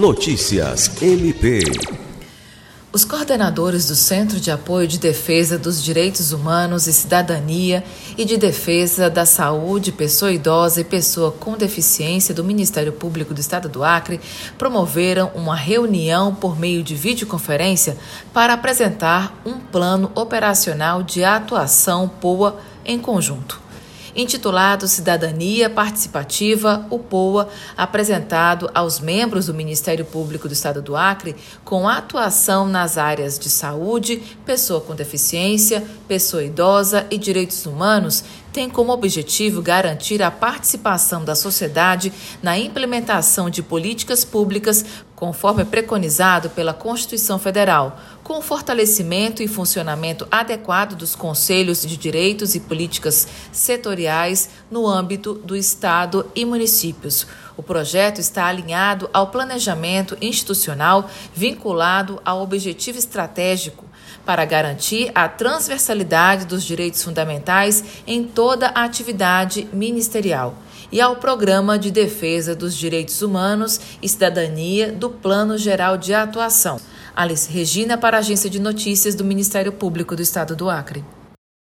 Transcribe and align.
Notícias 0.00 0.90
MP. 1.02 1.60
Os 2.90 3.04
coordenadores 3.04 3.86
do 3.86 3.94
Centro 3.94 4.40
de 4.40 4.50
Apoio 4.50 4.88
de 4.88 4.98
Defesa 4.98 5.58
dos 5.58 5.84
Direitos 5.84 6.32
Humanos 6.32 6.86
e 6.86 6.92
Cidadania 6.94 7.84
e 8.16 8.24
de 8.24 8.38
Defesa 8.38 9.10
da 9.10 9.26
Saúde, 9.26 9.92
Pessoa 9.92 10.32
Idosa 10.32 10.80
e 10.80 10.84
Pessoa 10.84 11.30
com 11.30 11.54
Deficiência 11.54 12.34
do 12.34 12.42
Ministério 12.42 12.94
Público 12.94 13.34
do 13.34 13.40
Estado 13.40 13.68
do 13.68 13.84
Acre 13.84 14.18
promoveram 14.56 15.32
uma 15.34 15.54
reunião 15.54 16.34
por 16.34 16.58
meio 16.58 16.82
de 16.82 16.94
videoconferência 16.94 17.98
para 18.32 18.54
apresentar 18.54 19.38
um 19.44 19.60
plano 19.60 20.10
operacional 20.14 21.02
de 21.02 21.24
atuação 21.24 22.08
POA 22.08 22.58
em 22.86 22.98
conjunto 22.98 23.60
intitulado 24.14 24.88
Cidadania 24.88 25.70
Participativa, 25.70 26.86
o 26.90 26.98
POA, 26.98 27.48
apresentado 27.76 28.70
aos 28.74 29.00
membros 29.00 29.46
do 29.46 29.54
Ministério 29.54 30.04
Público 30.04 30.48
do 30.48 30.52
Estado 30.52 30.82
do 30.82 30.96
Acre, 30.96 31.36
com 31.64 31.88
atuação 31.88 32.68
nas 32.68 32.98
áreas 32.98 33.38
de 33.38 33.48
saúde, 33.48 34.22
pessoa 34.44 34.80
com 34.80 34.94
deficiência, 34.94 35.84
pessoa 36.08 36.42
idosa 36.42 37.06
e 37.10 37.18
direitos 37.18 37.66
humanos, 37.66 38.24
tem 38.52 38.68
como 38.68 38.92
objetivo 38.92 39.62
garantir 39.62 40.22
a 40.22 40.30
participação 40.30 41.24
da 41.24 41.34
sociedade 41.34 42.12
na 42.42 42.58
implementação 42.58 43.48
de 43.48 43.62
políticas 43.62 44.24
públicas 44.24 44.84
conforme 45.20 45.66
preconizado 45.66 46.48
pela 46.48 46.72
Constituição 46.72 47.38
Federal, 47.38 48.00
com 48.24 48.38
o 48.38 48.42
fortalecimento 48.42 49.42
e 49.42 49.48
funcionamento 49.48 50.26
adequado 50.30 50.96
dos 50.96 51.14
conselhos 51.14 51.82
de 51.82 51.94
direitos 51.98 52.54
e 52.54 52.60
políticas 52.60 53.28
setoriais 53.52 54.48
no 54.70 54.88
âmbito 54.88 55.34
do 55.34 55.54
Estado 55.54 56.24
e 56.34 56.46
municípios. 56.46 57.26
O 57.54 57.62
projeto 57.62 58.18
está 58.18 58.46
alinhado 58.46 59.10
ao 59.12 59.26
planejamento 59.26 60.16
institucional 60.22 61.10
vinculado 61.34 62.18
ao 62.24 62.40
objetivo 62.40 62.98
estratégico 62.98 63.89
para 64.24 64.44
garantir 64.44 65.10
a 65.14 65.28
transversalidade 65.28 66.46
dos 66.46 66.62
direitos 66.64 67.02
fundamentais 67.02 67.84
em 68.06 68.24
toda 68.24 68.68
a 68.68 68.84
atividade 68.84 69.68
ministerial 69.72 70.56
e 70.92 71.00
ao 71.00 71.16
Programa 71.16 71.78
de 71.78 71.90
Defesa 71.90 72.54
dos 72.54 72.74
Direitos 72.74 73.22
Humanos 73.22 73.80
e 74.02 74.08
Cidadania 74.08 74.92
do 74.92 75.10
Plano 75.10 75.56
Geral 75.56 75.96
de 75.96 76.12
Atuação. 76.12 76.80
Alice 77.14 77.50
Regina 77.50 77.96
para 77.96 78.16
a 78.16 78.20
Agência 78.20 78.50
de 78.50 78.60
Notícias 78.60 79.14
do 79.14 79.24
Ministério 79.24 79.72
Público 79.72 80.16
do 80.16 80.22
Estado 80.22 80.56
do 80.56 80.68
Acre. 80.70 81.04